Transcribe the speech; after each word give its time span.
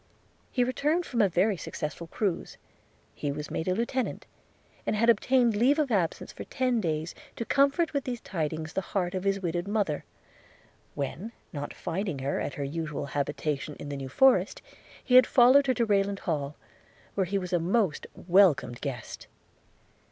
He 0.49 0.63
returned 0.63 1.05
from 1.05 1.21
a 1.21 1.29
very 1.29 1.55
successful 1.55 2.07
cruize; 2.07 2.57
he 3.13 3.31
was 3.31 3.51
made 3.51 3.67
a 3.67 3.75
lieutenant, 3.75 4.25
and 4.83 4.95
had 4.95 5.11
obtained 5.11 5.55
leave 5.55 5.77
of 5.77 5.91
absence 5.91 6.33
for 6.33 6.43
ten 6.43 6.81
days, 6.81 7.13
to 7.35 7.45
comfort 7.45 7.93
with 7.93 8.03
these 8.05 8.19
tidings 8.19 8.73
the 8.73 8.81
heart 8.81 9.13
of 9.13 9.25
his 9.25 9.41
widowed 9.43 9.67
mother; 9.67 10.03
when, 10.95 11.33
not 11.53 11.71
finding 11.71 12.17
her 12.17 12.39
at 12.39 12.55
her 12.55 12.63
usual 12.63 13.05
habitation 13.13 13.75
in 13.75 13.89
the 13.89 13.95
New 13.97 14.09
Forest, 14.09 14.63
he 15.03 15.13
had 15.13 15.27
followed 15.27 15.67
her 15.67 15.73
to 15.75 15.85
Rayland 15.85 16.17
Hall, 16.21 16.55
where 17.13 17.27
he 17.27 17.37
was 17.37 17.53
a 17.53 17.59
most 17.59 18.07
welcome 18.15 18.71
guest. 18.71 19.27